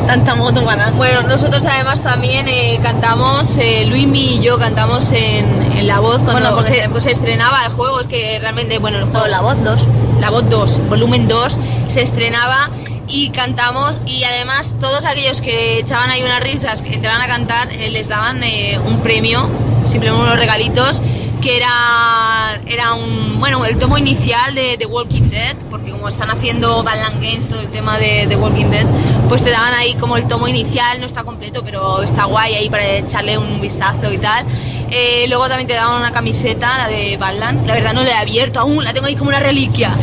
[0.07, 0.91] Tanta moto para nada.
[0.93, 6.23] Bueno, nosotros además también eh, cantamos, eh, Luismi y yo cantamos en, en La Voz
[6.23, 9.27] cuando Bueno, se, pues se estrenaba el juego, es que realmente, bueno, el No, juego,
[9.27, 9.89] la voz 2.
[10.21, 12.71] La Voz 2, volumen 2, se estrenaba
[13.09, 17.73] y cantamos y además todos aquellos que echaban ahí unas risas, que entraban a cantar,
[17.73, 19.49] eh, les daban eh, un premio,
[19.89, 21.03] simplemente unos regalitos
[21.47, 26.29] que era, era un, bueno, el tomo inicial de The Walking Dead, porque como están
[26.29, 28.85] haciendo Badland Games todo el tema de The Walking Dead,
[29.29, 32.69] pues te daban ahí como el tomo inicial, no está completo, pero está guay ahí
[32.69, 34.45] para echarle un vistazo y tal.
[34.91, 38.15] Eh, luego también te daban una camiseta, la de Badland, la verdad no la he
[38.15, 39.95] abierto aún, la tengo ahí como una reliquia.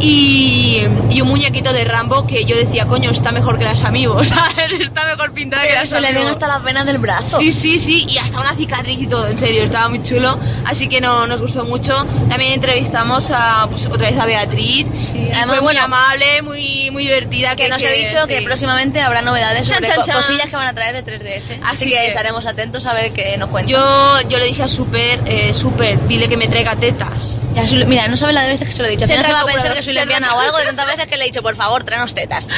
[0.00, 4.28] Y, y un muñequito de Rambo que yo decía, coño, está mejor que las amigos,
[4.28, 4.80] ¿sabes?
[4.80, 7.38] Está mejor pintada que Pero las se le ven hasta las venas del brazo.
[7.38, 10.88] Sí, sí, sí, y hasta una cicatriz y todo, en serio, estaba muy chulo, así
[10.88, 12.06] que no, nos gustó mucho.
[12.28, 16.90] También entrevistamos a, pues, otra vez a Beatriz, Sí, además, fue muy bueno, amable, muy,
[16.90, 17.56] muy divertida.
[17.56, 18.44] Que nos he dicho que sí.
[18.44, 20.16] próximamente habrá novedades Chan, sobre chan, chan.
[20.16, 21.36] cosillas que van a traer de 3DS.
[21.36, 23.72] Así, Así que, que- estaremos atentos a ver qué nos cuentan.
[23.72, 27.34] Yo, yo le dije a Super, eh, Super, dile que me traiga tetas.
[27.54, 29.04] Ya mira, no sabe la de veces que se lo he dicho.
[29.04, 31.16] Al final se va a pensar que soy lesbiana o algo de tantas veces que
[31.16, 32.48] le he dicho, por favor, tráenos tetas.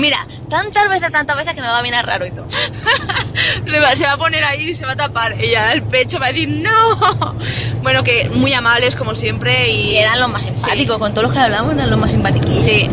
[0.00, 2.46] Mira, tantas veces, tantas veces que me va a mirar raro y todo.
[3.66, 5.32] Le va- se va a poner ahí y se va a tapar.
[5.40, 7.36] Ella el pecho va a decir ¡No!
[7.82, 9.90] Bueno, que muy amables como siempre y...
[9.92, 12.50] Y eran los más simpáticos, con todos los que hablamos eran los más simpáticos.
[12.62, 12.90] Sí.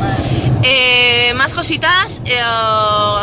[0.63, 2.41] Eh, más cositas, eh,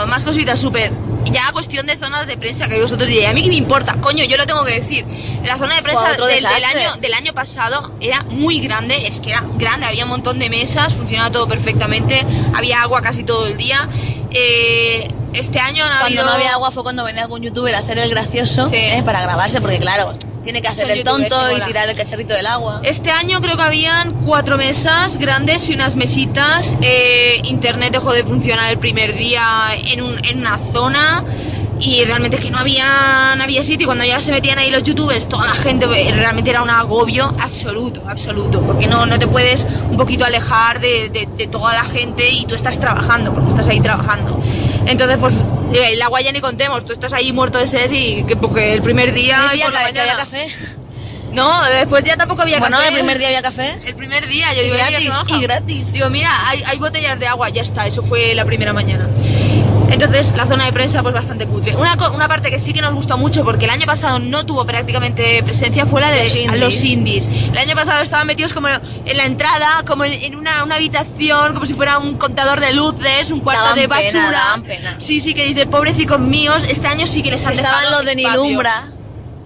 [0.07, 0.93] más cositas súper.
[1.33, 4.25] Ya cuestión de zonas de prensa que vosotros diréis, a mí que me importa, coño,
[4.25, 5.05] yo lo tengo que decir.
[5.45, 9.31] La zona de prensa del, del año, del año pasado era muy grande, es que
[9.31, 13.57] era grande, había un montón de mesas, funcionaba todo perfectamente, había agua casi todo el
[13.57, 13.89] día.
[14.31, 16.25] Eh, este año no ha Cuando habido...
[16.27, 18.77] no había agua fue cuando venía algún youtuber a hacer el gracioso Sí.
[18.77, 21.67] eh, para grabarse, porque claro, tiene que hacer el tonto y mola.
[21.67, 22.81] tirar el cacharrito del agua.
[22.83, 26.77] Este año creo que habían cuatro mesas grandes y unas mesitas.
[26.83, 29.43] Eh, internet dejó de funcionar el primer día
[29.87, 31.25] en, un- en una zona
[31.81, 33.87] y realmente es que no había, no había sitio.
[33.89, 37.35] Cuando ya se metían ahí los youtubers, toda la gente, eh, realmente era un agobio
[37.41, 38.61] absoluto, absoluto.
[38.63, 42.47] Porque no, no te puedes un poquito alejar de, de- de toda la gente y
[42.47, 44.41] tú estás trabajando, porque estás ahí trabajando.
[44.87, 45.35] Entonces, pues
[45.75, 48.73] eh, el agua ya ni contemos, tú estás ahí muerto de sed y que porque
[48.73, 49.51] el primer día...
[49.53, 50.47] El y por la había café.
[51.33, 52.89] No, después ya tampoco había Bueno, café.
[52.89, 53.79] el primer día había café.
[53.87, 55.37] El primer día, yo Y digo, "Mira, gratis, baja".
[55.37, 55.93] y gratis.
[55.93, 59.09] Digo, mira, hay, hay botellas de agua, ya está, eso fue la primera mañana.
[59.93, 61.77] Entonces, la zona de prensa, pues bastante cutre.
[61.77, 64.65] Una, una parte que sí que nos gustó mucho, porque el año pasado no tuvo
[64.65, 66.61] prácticamente presencia, fue la de Los indies.
[66.61, 67.29] los indies.
[67.53, 71.53] El año pasado estaban metidos como en la entrada, como en, en una, una habitación,
[71.55, 74.31] como si fuera un contador de luces, un cuarto Daban de pena, basura.
[74.39, 74.97] daban pena.
[74.99, 78.07] Sí, sí, que dice, pobrecicos míos, este año sí que les han Estaban dejado los
[78.07, 78.17] de.
[78.17, 78.87] Nilumbra.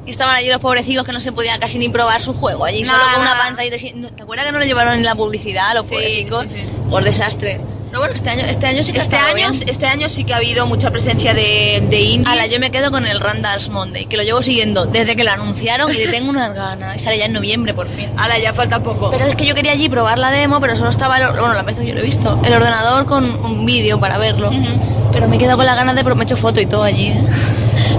[0.06, 2.64] Y estaban allí los pobrecicos que no se podían casi ni probar su juego.
[2.64, 3.70] Allí solo Nada, con una pantalla.
[3.76, 6.42] ¿Te acuerdas que no lo llevaron en la publicidad los Sí, pobrecicos?
[6.48, 6.66] sí, sí.
[6.88, 7.60] Por desastre.
[7.88, 9.68] Pero bueno, este año, este año sí que Este año, bien.
[9.68, 12.28] este año sí que ha habido mucha presencia de, de indies.
[12.28, 15.30] Ala, yo me quedo con el Randall's Monday, que lo llevo siguiendo desde que lo
[15.30, 16.96] anunciaron y le tengo unas ganas.
[16.96, 18.10] Y sale ya en noviembre, por fin.
[18.16, 19.10] Ala, ya falta poco.
[19.10, 21.62] Pero es que yo quería allí probar la demo, pero solo estaba, el, bueno, la
[21.62, 24.48] vez yo lo he visto, el ordenador con un vídeo para verlo.
[24.50, 25.10] Ujú.
[25.12, 27.06] Pero me quedo con las ganas de, pro- me he hecho foto y todo allí.
[27.06, 27.20] ¿eh?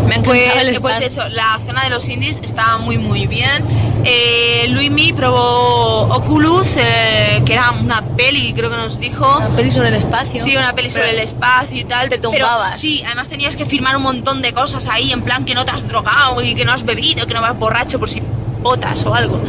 [0.08, 1.04] Me Pues, el pues stand.
[1.04, 3.64] eso, la zona de los indies está muy muy bien.
[4.06, 9.38] Eh, Luismi probó Oculus, eh, que era una peli, creo que nos dijo.
[9.38, 10.44] Una peli sobre el espacio.
[10.44, 12.10] Sí, una peli sobre Pero- el espacio y tal.
[12.10, 12.80] te pero tumbabas.
[12.80, 15.72] sí, además tenías que firmar un montón de cosas ahí, en plan que no te
[15.72, 18.22] has drogado y que no has bebido, que no vas borracho por si
[18.62, 19.40] botas o algo.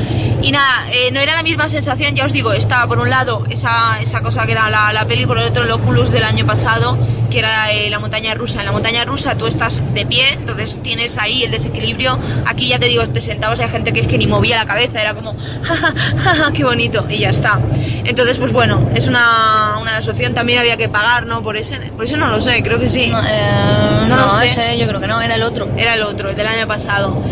[0.42, 3.44] Y nada, eh, no era la misma sensación, ya os digo, estaba por un lado
[3.50, 6.44] esa, esa cosa que era la, la peli, por el otro el Oculus del año
[6.46, 6.96] pasado,
[7.30, 8.60] que era eh, la montaña rusa.
[8.60, 12.18] En la montaña rusa tú estás de pie, entonces tienes ahí el desequilibrio.
[12.46, 14.66] Aquí ya te digo, te sentabas y hay gente que es que ni movía la
[14.66, 17.60] cabeza, era como, jajaja, qué bonito, y ya está.
[18.04, 21.42] Entonces, pues bueno, es una, una asociación, también había que pagar, ¿no?
[21.42, 23.08] Por ese, por eso no lo sé, creo que sí.
[23.08, 24.46] No, eh, No lo no, sé.
[24.46, 25.68] ese yo creo que no, era el otro.
[25.76, 27.22] Era el otro, el del año pasado.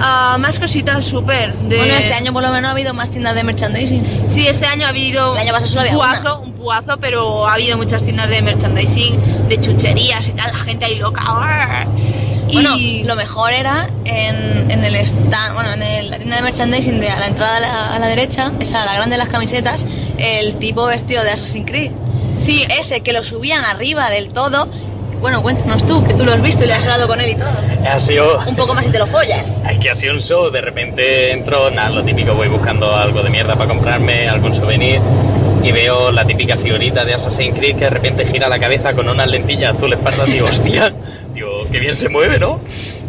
[0.00, 1.52] Ah, más cositas súper.
[1.54, 4.04] de- Bueno, este año por lo menos ha habido más tiendas de merchandising.
[4.26, 7.46] Sí, este año ha habido El año pasado solo un había puazo, un puazo, pero
[7.46, 11.86] ha habido muchas tiendas de merchandising, de chucherías y tal, la gente ahí loca.
[12.48, 12.76] Y Bueno,
[13.06, 17.08] lo mejor era en, en el stand, bueno, en el- la tienda de merchandising de
[17.08, 19.86] a la entrada a la, a la derecha, esa, la grande de las camisetas,
[20.18, 21.92] el tipo vestido de Assassin's Creed.
[22.38, 24.68] sí, Ese que lo subían arriba del todo.
[25.20, 27.34] Bueno, cuéntanos tú, que tú lo has visto y le has hablado con él y
[27.36, 27.48] todo.
[27.88, 28.40] Ha sido...
[28.44, 29.54] Un poco más y te lo follas.
[29.70, 33.22] Es que ha sido un show, de repente entro, nada, lo típico, voy buscando algo
[33.22, 35.00] de mierda para comprarme, algún souvenir,
[35.62, 39.08] y veo la típica figurita de Assassin's Creed que de repente gira la cabeza con
[39.08, 40.92] unas lentillas azules pardas, digo, hostia,
[41.34, 42.60] digo, qué bien se mueve, ¿no?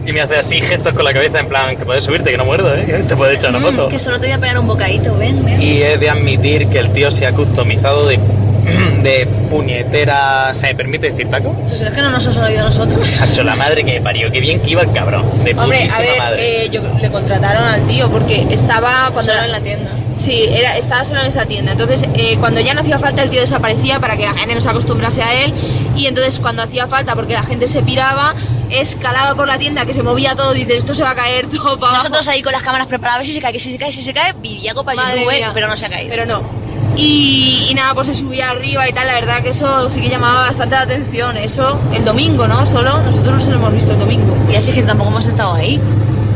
[0.06, 2.44] Y me hace así gestos con la cabeza en plan, que puedes subirte, que no
[2.46, 2.84] muerdo, ¿eh?
[2.86, 3.88] Que te puedes echar una Mm, foto.
[3.90, 5.62] que solo te voy a pegar un bocadito, ven, ven.
[5.62, 8.20] Y he de admitir que el tío se ha customizado de,
[9.04, 10.54] de puñetera...
[10.54, 11.54] ¿Se me permite decir taco?
[11.68, 13.22] Pues es que no nos has oído nosotros.
[13.22, 16.00] Hacho la madre que me parió, qué bien que iba el cabrón, de hombre, a
[16.00, 16.66] ver, madre.
[16.66, 19.92] eh, yo, le contrataron al tío porque estaba cuando Solo en la tienda.
[20.18, 21.72] Sí, era, estaba solo en esa tienda.
[21.74, 24.62] Entonces, eh, cuando ya no hacía falta, el tío desaparecía para que la gente no
[24.62, 25.54] se acostumbrase a él.
[25.98, 28.36] Y entonces, cuando hacía falta, porque la gente se piraba,
[28.70, 31.78] escalaba por la tienda, que se movía todo, dices, esto se va a caer todo
[31.78, 32.04] para abajo.
[32.04, 34.04] Nosotros ahí con las cámaras preparadas, a ver si se cae, si se cae, si
[34.04, 35.52] se cae, Viviaco para Madre YouTube, mía.
[35.54, 36.10] pero no se ha caído.
[36.10, 36.63] Pero no.
[36.96, 39.08] Y, nada, pues se subía arriba y tal.
[39.08, 41.38] La verdad que eso sí que llamaba bastante la atención.
[41.38, 42.66] Eso el domingo, ¿no?
[42.68, 44.36] Solo nosotros no lo hemos visto el domingo.
[44.60, 45.80] Sí que tampoco hemos estado ahí.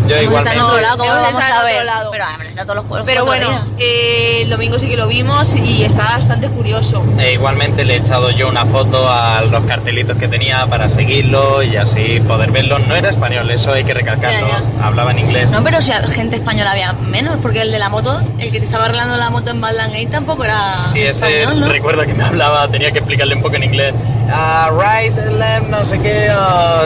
[0.08, 0.50] Yo hemos igualmente...
[0.58, 1.86] estado en otro lado, ¿cómo lo vamos a ver?
[1.86, 2.12] lado.
[2.12, 3.06] Pero a ver, está todos los juegos.
[3.06, 7.04] Pero bueno, eh, el domingo sí que lo vimos y estaba bastante curioso.
[7.20, 11.62] E igualmente le he echado yo una foto a los cartelitos que tenía para seguirlo
[11.64, 12.80] y así poder verlo.
[12.80, 14.48] No era español, eso hay que recalcarlo.
[14.48, 15.52] Ya, Hablaba en inglés.
[15.52, 18.60] No, pero si a- gente española había menos, porque el de la moto, el que
[18.60, 21.68] te estaba arreglando la moto en Badland Gate tampoco era Sí, ese español, ¿no?
[21.68, 23.94] recuerda que me hablaba, tenía que explicarle un poco en inglés.
[24.30, 26.30] Ah, right, left, no sé qué.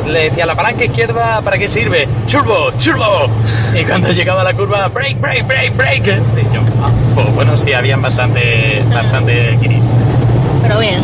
[0.07, 2.07] le decía, la palanca izquierda, ¿para qué sirve?
[2.29, 3.27] Turbo, turbo.
[3.73, 6.07] Y cuando llegaba a la curva, break, break, break, break.
[6.07, 9.83] Y yo, ah, pues bueno, sí, habían bastante, bastante guiris.
[10.61, 11.03] Pero bien.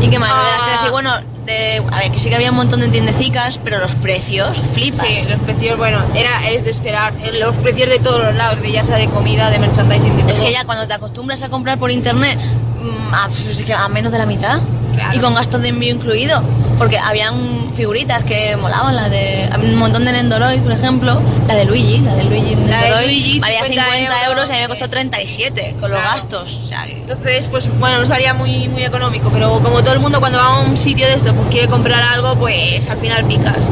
[0.00, 0.88] ¿Y qué que Ah.
[0.90, 1.12] bueno,
[1.44, 5.06] de, a ver, que sí que había un montón de tiendecicas, pero los precios, flipas.
[5.06, 7.12] Sí, los precios, bueno, era es de esperar.
[7.22, 10.32] Eh, Los precios de todos los lados, de ya sea de comida, de merchandising, de
[10.32, 14.18] Es que ya cuando te acostumbras a comprar por internet mm, a, a menos de
[14.18, 14.60] la mitad
[15.00, 15.16] Claro.
[15.16, 16.42] y con gastos de envío incluido,
[16.78, 21.64] porque habían figuritas que molaban, la de un montón de Nendoroid, por ejemplo, la de
[21.64, 25.76] Luigi, la de Luigi Nendoroid, valía 50 50 euros y a mí me costó 37
[25.80, 26.14] con los Claro.
[26.14, 26.60] gastos.
[26.64, 30.00] O sea, que- Entonces, pues bueno, no salía muy, muy económico, pero como todo el
[30.00, 33.24] mundo cuando va a un sitio de esto pues quiere comprar algo, pues al final
[33.24, 33.70] picas.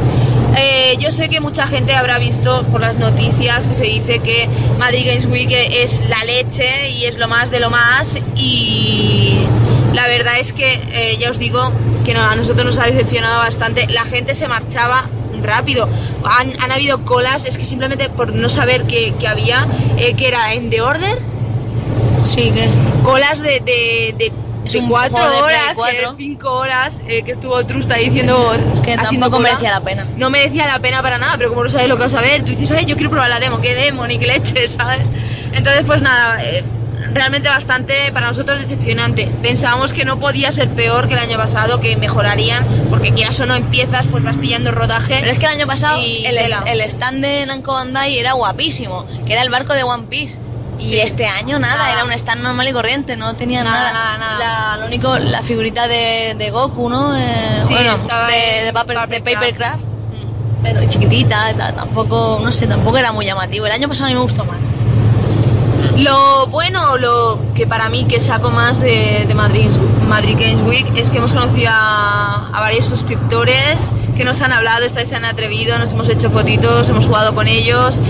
[0.56, 4.48] Eh, yo sé que mucha gente habrá visto por las noticias que se dice que
[4.78, 9.38] Madrid Games Week es la leche y es lo más de lo más y
[9.92, 11.72] la verdad es que eh, ya os digo
[12.04, 13.86] que no, a nosotros nos ha decepcionado bastante.
[13.88, 15.06] La gente se marchaba
[15.42, 15.88] rápido.
[16.24, 20.28] Han, han habido colas, es que simplemente por no saber qué, qué había, eh, que
[20.28, 21.18] era en The Order,
[22.20, 22.68] sí que
[23.02, 24.32] colas de, de, de,
[24.88, 25.98] cuatro de horas, que 4.
[25.98, 29.48] eran cinco horas, eh, que estuvo Trusta diciendo que tampoco cola.
[29.50, 30.06] merecía la pena.
[30.16, 32.42] No merecía la pena para nada, pero como no sabes lo que vas a ver,
[32.44, 35.06] tú dices, ay, yo quiero probar la demo, qué demo, ni qué leche, ¿sabes?
[35.52, 36.64] Entonces, pues nada, eh,
[37.12, 39.28] realmente bastante para nosotros decepcionante.
[39.42, 43.46] Pensábamos que no podía ser peor que el año pasado, que mejorarían, porque quieras o
[43.46, 45.16] no empiezas, pues vas pillando rodaje.
[45.20, 49.42] Pero es que el año pasado el, stand de Namco Bandai era guapísimo, que era
[49.42, 50.38] el barco de One Piece.
[50.80, 51.00] Y Sí.
[51.00, 51.92] este año nada, Nada.
[51.92, 53.92] era un stand normal y corriente, no tenía Nada, nada.
[53.92, 54.38] nada, nada.
[54.38, 57.16] La, lo único, la figurita de, de Goku, ¿no?
[57.16, 59.82] Eh, Sí, bueno, de, paper- de Papercraft.
[59.82, 60.62] Mm.
[60.62, 63.66] pero chiquitita, ta- tampoco, no sé, tampoco era muy llamativo.
[63.66, 64.56] El año pasado a mí me gustó más.
[65.98, 69.68] Lo bueno, lo que para mí que saco más de, de Madrid,
[70.08, 74.86] Madrid Games Week es que hemos conocido a, a varios suscriptores que nos han hablado,
[74.88, 78.00] se han atrevido, nos hemos hecho fotitos, hemos jugado con ellos.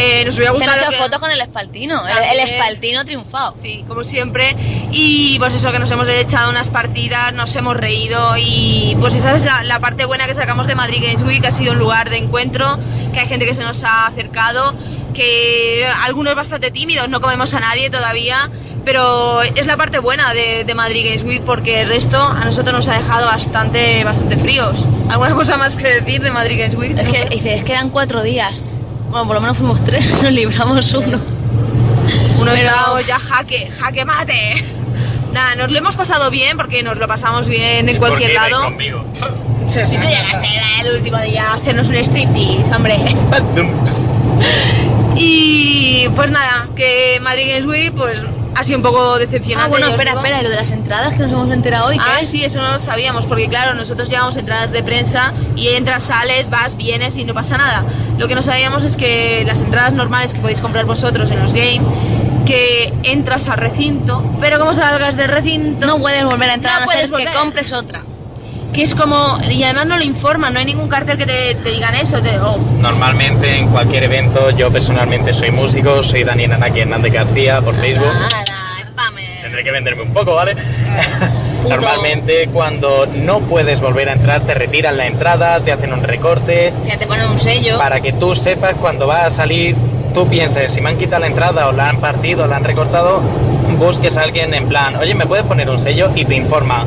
[0.00, 3.54] Eh, nos hubiera Se han hecho que- fotos con el espaltino, el, el espaltino triunfado.
[3.60, 4.54] Sí, como siempre.
[4.92, 9.34] Y pues eso, que nos hemos echado unas partidas, nos hemos reído y pues esa
[9.34, 11.78] es la, la parte buena que sacamos de Madrid Games Week, que ha sido un
[11.80, 12.78] lugar de encuentro,
[13.12, 14.74] que hay gente que se nos ha acercado,
[15.14, 18.50] que algunos bastante tímidos, no comemos a nadie todavía,
[18.84, 22.72] pero es la parte buena de, de Madrid Games Week porque el resto a nosotros
[22.74, 24.86] nos ha dejado bastante, bastante fríos.
[25.10, 26.96] ¿Alguna cosa más que decir de Madrid Games Week?
[26.98, 28.62] Es que, dice, es que eran cuatro días.
[29.10, 31.18] Bueno, por lo menos fuimos tres, nos libramos uno.
[32.38, 34.64] Uno pero- ya jaque, jaque mate.
[35.32, 38.64] Nada, nos lo hemos pasado bien porque nos lo pasamos bien en ¿Y cualquier lado.
[38.64, 39.04] conmigo?
[39.66, 40.48] Si tú llegaste
[40.80, 42.96] el último día a hacernos un striptease, hombre.
[45.20, 48.18] Y pues nada, que Madrid Games Week pues
[48.54, 49.66] ha sido un poco decepcionante.
[49.66, 50.20] Ah, bueno, espera, digo.
[50.22, 52.28] espera, y lo de las entradas que nos hemos enterado hoy, ¿qué Ah, es?
[52.28, 56.50] sí, eso no lo sabíamos, porque claro, nosotros llevamos entradas de prensa y entras, sales,
[56.50, 57.84] vas, vienes y no pasa nada.
[58.16, 61.52] Lo que no sabíamos es que las entradas normales que podéis comprar vosotros en los
[61.52, 61.80] game,
[62.46, 66.78] que entras al recinto, pero como salgas del recinto, No puedes volver a entrar No
[66.78, 68.02] a no puedes ser que compres otra.
[68.72, 71.70] Que es como, y además no lo informan, no hay ningún cartel que te, te
[71.70, 76.80] digan eso, te- oh, Normalmente en cualquier evento, yo personalmente soy músico, soy Daniel Anaki
[76.80, 78.06] Hernández García por Facebook.
[78.06, 78.44] Nada,
[78.90, 79.24] spammer.
[79.42, 80.54] Tendré que venderme un poco, ¿vale?
[81.62, 81.68] puto.
[81.70, 86.72] Normalmente cuando no puedes volver a entrar, te retiran la entrada, te hacen un recorte,
[86.86, 87.78] Ya te ponen un sello.
[87.78, 89.74] para que tú sepas cuando vas a salir,
[90.14, 92.64] tú pienses, si me han quitado la entrada o la han partido o la han
[92.64, 93.20] recortado,
[93.78, 96.10] busques a alguien en plan, oye, ¿me puedes poner un sello?
[96.14, 96.84] Y te informa,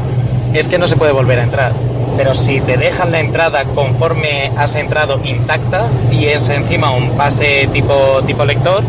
[0.53, 1.73] es que no se puede volver a entrar.
[2.17, 7.69] Pero si te dejan la entrada conforme has entrado intacta y es encima un pase
[7.71, 8.83] tipo, tipo lector,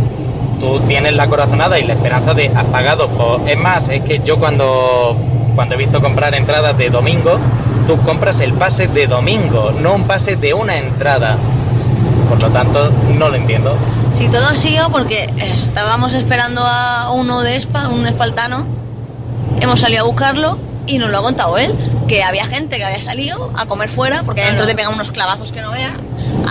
[0.60, 3.08] tú tienes la corazonada y la esperanza de has pagado.
[3.46, 5.16] Es más, es que yo cuando,
[5.54, 7.38] cuando he visto comprar entradas de domingo,
[7.86, 11.36] tú compras el pase de domingo, no un pase de una entrada.
[12.28, 13.76] Por lo tanto, no lo entiendo.
[14.14, 18.64] Sí, todo ha sido porque estábamos esperando a uno de Espa, un espaltano.
[19.60, 21.74] Hemos salido a buscarlo y nos lo ha contado él.
[22.08, 25.52] Que había gente que había salido a comer fuera, porque adentro te pegan unos clavazos
[25.52, 25.94] que no veas.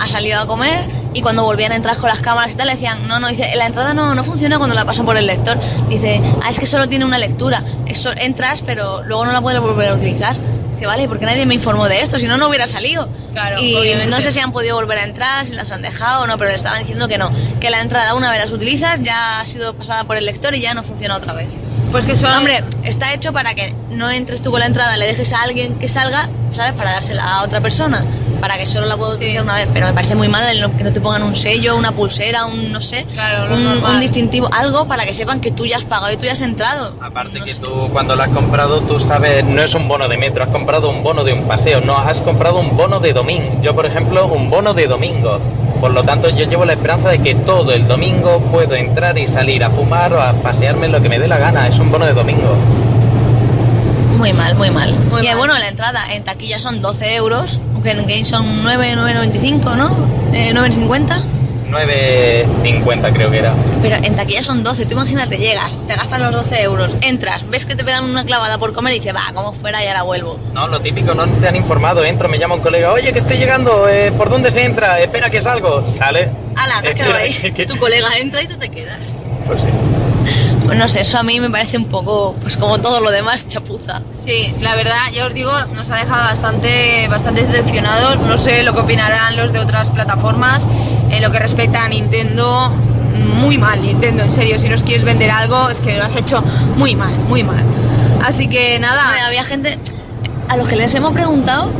[0.00, 2.74] Ha salido a comer y cuando volvían a entrar con las cámaras y tal, le
[2.74, 5.58] decían, no, no, dice, la entrada no, no funciona cuando la pasan por el lector.
[5.88, 7.62] Dice, ah, es que solo tiene una lectura.
[7.86, 10.36] Eso entras, pero luego no la puedes volver a utilizar.
[10.72, 12.18] Dice, vale, ¿por qué nadie me informó de esto?
[12.18, 13.08] Si no, no hubiera salido.
[13.32, 14.10] Claro, y obviamente.
[14.10, 16.50] no sé si han podido volver a entrar, si las han dejado o no, pero
[16.50, 17.30] le estaban diciendo que no.
[17.60, 20.60] Que la entrada, una vez las utilizas, ya ha sido pasada por el lector y
[20.60, 21.50] ya no funciona otra vez.
[21.92, 22.32] Pues que son...
[22.32, 25.74] Hombre, está hecho para que no entres tú con la entrada, le dejes a alguien
[25.78, 26.72] que salga, ¿sabes?
[26.72, 28.04] Para dársela a otra persona.
[28.40, 29.16] Para que solo la pueda Sí.
[29.18, 29.68] utilizar una vez.
[29.72, 32.72] Pero me parece muy mal el que no te pongan un sello, una pulsera, un
[32.72, 36.16] no sé, Claro, un distintivo, algo para que sepan que tú ya has pagado y
[36.16, 36.96] tú ya has entrado.
[37.00, 37.60] Aparte No que sé.
[37.60, 40.90] tú cuando lo has comprado, tú sabes, no es un bono de metro, has comprado
[40.90, 43.60] un bono de un paseo, no, has comprado un bono de domingo.
[43.62, 45.38] Yo, por ejemplo, un bono de domingo.
[45.82, 49.26] Por lo tanto, yo llevo la esperanza de que todo el domingo puedo entrar y
[49.26, 51.66] salir a fumar o a pasearme lo que me dé la gana.
[51.66, 52.54] Es un bono de domingo.
[54.16, 54.94] Muy mal, muy mal.
[55.10, 55.36] Muy y mal.
[55.38, 59.90] bueno, la entrada en taquilla son 12 euros, aunque en game son 9, 9,95, ¿no?
[60.32, 61.16] Eh, 9,50.
[61.72, 63.54] 9.50 creo que era.
[63.82, 67.66] Pero en taquilla son 12, tú imagínate, llegas, te gastan los 12 euros, entras, ves
[67.66, 70.38] que te pegan una clavada por comer y dices, va, como fuera y ahora vuelvo.
[70.52, 72.04] No, lo típico, no te han informado.
[72.04, 75.00] Entro, me llama un colega, oye, que estoy llegando, eh, ¿por dónde se entra?
[75.00, 75.86] Espera que salgo.
[75.88, 76.28] Sale.
[76.56, 77.32] Ala, te has quedado ahí.
[77.56, 79.12] que- Tu colega entra y tú te quedas.
[79.46, 79.68] Pues sí.
[80.76, 84.02] No sé, eso a mí me parece un poco, pues como todo lo demás, chapuza.
[84.14, 88.18] Sí, la verdad, ya os digo, nos ha dejado bastante, bastante decepcionados.
[88.20, 90.68] No sé lo que opinarán los de otras plataformas
[91.10, 92.70] en lo que respecta a Nintendo.
[93.40, 94.58] Muy mal, Nintendo, en serio.
[94.58, 96.42] Si nos quieres vender algo, es que lo has hecho
[96.76, 97.62] muy mal, muy mal.
[98.24, 99.78] Así que nada, había gente,
[100.48, 101.70] a los que les hemos preguntado,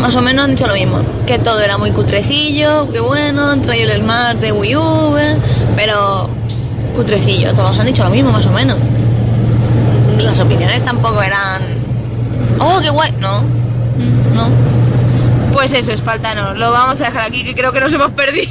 [0.00, 3.60] más o menos han dicho lo mismo, que todo era muy cutrecillo, que bueno, han
[3.60, 5.36] traído el Smart de Wii U, eh,
[5.76, 6.69] pero pues,
[7.00, 8.76] cutrecillo, todos han dicho lo mismo, más o menos.
[10.18, 11.62] Las opiniones tampoco eran,
[12.58, 13.40] oh, qué guay, no,
[14.34, 14.50] no.
[15.54, 16.58] pues eso, espaltanos.
[16.58, 18.50] Lo vamos a dejar aquí, que creo que nos hemos perdido.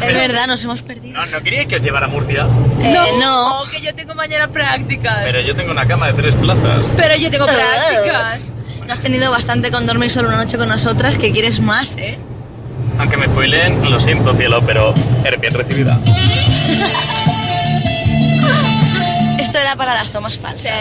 [0.00, 1.18] Es verdad, nos hemos perdido.
[1.18, 2.46] No, ¿no queríais que os llevara a Murcia?
[2.80, 3.62] Eh, no.
[3.72, 5.24] que yo tengo mañana prácticas.
[5.24, 6.92] Pero yo tengo una cama de tres plazas.
[6.96, 8.40] Pero yo tengo prácticas.
[8.86, 12.18] No has tenido bastante con dormir solo una noche con nosotras, que quieres más, ¿eh?
[12.98, 15.98] Aunque me spoileen, lo siento, cielo, pero eres bien recibida.
[19.52, 20.72] Esto era para las tomas falsas.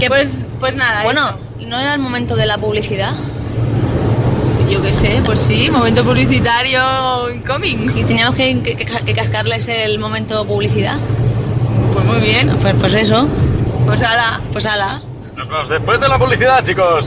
[0.00, 0.26] Que- pues,
[0.58, 1.02] pues nada.
[1.02, 3.12] Bueno, ¿y no era el momento de la publicidad?
[4.70, 7.94] yo qué sé, pues sí, momento publicitario incoming.
[7.94, 10.96] Y teníamos que, que- cascarles el momento publicidad.
[11.92, 12.56] Pues muy bien.
[12.62, 13.28] Pues, pues eso,
[13.84, 14.40] Pues ahora.
[14.50, 15.02] pues ala.
[15.36, 17.04] Nos vemos después de la publicidad, chicos.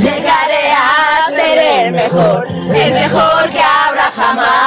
[0.00, 4.63] Llegaré a ser el mejor, el mejor que habrá jamás.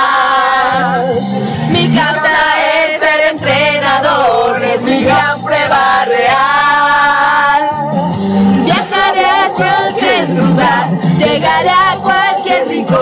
[11.48, 12.98] Llegaré a cualquier rincón.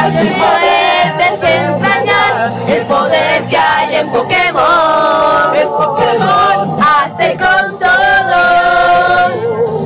[0.00, 5.54] Al poder desentrañar el poder que hay en Pokémon.
[5.54, 9.32] Es Pokémon, hazte con todos.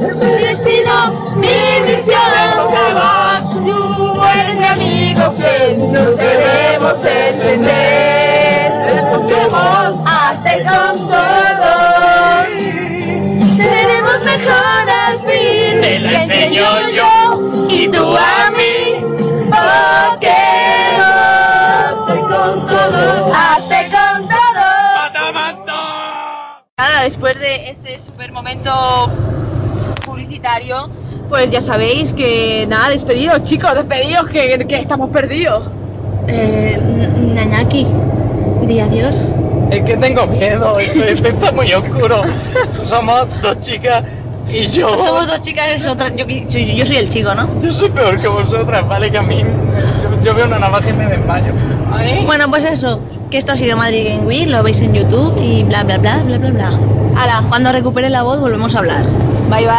[0.08, 0.94] Es mi destino,
[1.36, 2.20] mi misión.
[2.56, 7.85] Pokémon, tú eres mi amigo que nos debemos entender.
[15.86, 16.64] Te la enseño
[16.96, 18.96] yo y tú a mí.
[19.44, 20.32] Porque
[20.98, 24.66] hazte con todo, hazte con todo.
[26.76, 28.72] Nada, después de este super momento
[30.04, 30.88] publicitario,
[31.28, 35.68] pues ya sabéis que nada, despedidos, chicos, despedidos, que, que estamos perdidos.
[36.26, 36.80] Eh,
[37.32, 37.86] Nañaki,
[38.62, 39.28] di adiós.
[39.70, 42.24] Es que tengo miedo, esto, esto está muy oscuro.
[42.86, 44.02] Somos dos chicas
[44.48, 44.88] y yo.
[44.98, 46.14] Somos dos chicas, otra.
[46.14, 47.48] Yo, yo, yo soy el chico, ¿no?
[47.60, 49.40] Yo soy peor que vosotras, vale, que a mí.
[49.40, 51.52] Yo, yo veo una navaja y me desmayo.
[51.92, 52.22] Ay.
[52.26, 55.64] Bueno, pues eso, que esto ha sido Madrid Game Week, lo veis en YouTube y
[55.64, 56.70] bla bla bla bla bla bla.
[57.16, 59.04] Hala, Cuando recupere la voz volvemos a hablar.
[59.50, 59.74] bye bye.